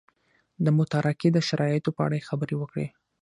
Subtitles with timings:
[0.63, 2.87] د متارکې د شرایطو په اړه یې خبرې وکړې.